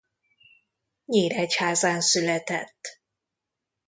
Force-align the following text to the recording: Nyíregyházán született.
Nyíregyházán 1.05 2.01
született. 2.01 3.01